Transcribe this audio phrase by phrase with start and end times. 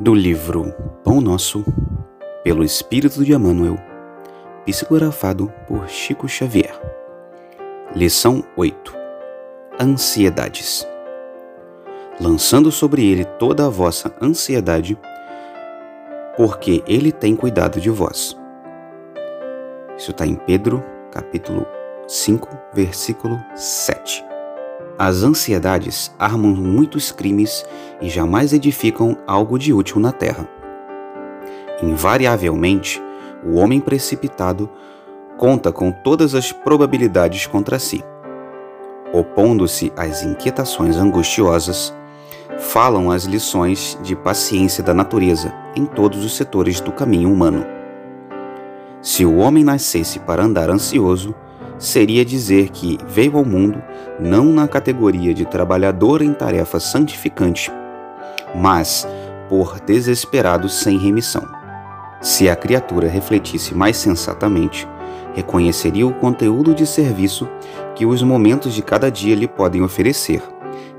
[0.00, 1.64] Do livro Pão Nosso,
[2.44, 3.76] pelo Espírito de Emmanuel,
[4.64, 6.72] psicografado por Chico Xavier.
[7.96, 8.94] Lição 8
[9.80, 10.86] Ansiedades
[12.20, 14.96] Lançando sobre ele toda a vossa ansiedade,
[16.36, 18.36] porque ele tem cuidado de vós.
[19.96, 20.80] Isso está em Pedro,
[21.10, 21.66] capítulo
[22.06, 24.27] 5, versículo 7.
[24.98, 27.64] As ansiedades armam muitos crimes
[28.00, 30.48] e jamais edificam algo de útil na terra.
[31.80, 33.00] Invariavelmente,
[33.46, 34.68] o homem precipitado
[35.36, 38.02] conta com todas as probabilidades contra si.
[39.12, 41.94] Opondo-se às inquietações angustiosas,
[42.58, 47.64] falam as lições de paciência da natureza em todos os setores do caminho humano.
[49.00, 51.36] Se o homem nascesse para andar ansioso,
[51.78, 53.82] seria dizer que veio ao mundo
[54.18, 57.70] não na categoria de trabalhador em tarefa santificante,
[58.54, 59.06] mas
[59.48, 61.46] por desesperado sem remissão.
[62.20, 64.88] Se a criatura refletisse mais sensatamente,
[65.34, 67.48] reconheceria o conteúdo de serviço
[67.94, 70.42] que os momentos de cada dia lhe podem oferecer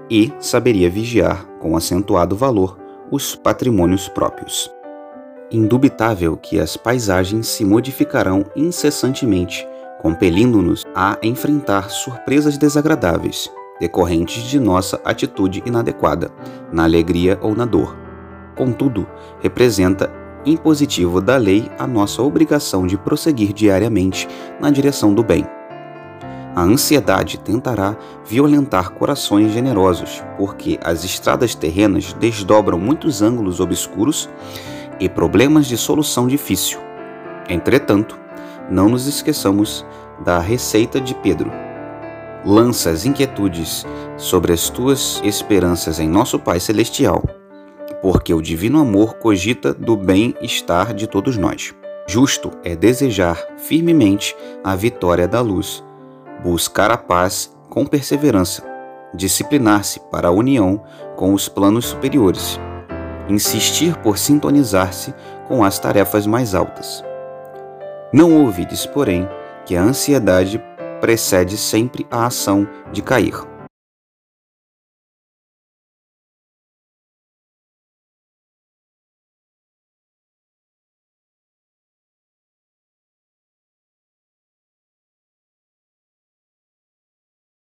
[0.09, 2.77] e saberia vigiar com acentuado valor
[3.11, 4.71] os patrimônios próprios.
[5.51, 9.67] Indubitável que as paisagens se modificarão incessantemente
[9.99, 16.31] compelindo-nos a enfrentar surpresas desagradáveis, decorrentes de nossa atitude inadequada,
[16.71, 17.95] na alegria ou na dor.
[18.55, 19.07] Contudo,
[19.41, 20.11] representa
[20.45, 24.27] impositivo da lei a nossa obrigação de prosseguir diariamente
[24.59, 25.45] na direção do bem.
[26.55, 34.29] A ansiedade tentará violentar corações generosos, porque as estradas terrenas desdobram muitos ângulos obscuros
[34.99, 36.79] e problemas de solução difícil.
[37.47, 38.19] Entretanto,
[38.69, 39.85] não nos esqueçamos
[40.23, 41.51] da receita de Pedro.
[42.45, 43.85] Lança as inquietudes
[44.17, 47.23] sobre as tuas esperanças em nosso Pai Celestial,
[48.01, 51.73] porque o divino amor cogita do bem-estar de todos nós.
[52.07, 55.83] Justo é desejar firmemente a vitória da luz,
[56.43, 58.63] buscar a paz com perseverança,
[59.13, 60.81] disciplinar-se para a união
[61.15, 62.59] com os planos superiores,
[63.27, 65.13] insistir por sintonizar-se
[65.47, 67.03] com as tarefas mais altas
[68.11, 69.27] não ouvides, porém,
[69.65, 70.61] que a ansiedade
[70.99, 73.35] precede sempre a ação de cair.